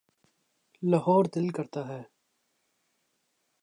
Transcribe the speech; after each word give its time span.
لاہور 0.83 1.23
دل 1.35 1.47
کرتا 1.55 1.81
ہے۔ 1.87 2.01